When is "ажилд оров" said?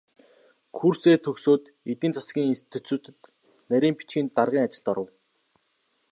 4.65-5.09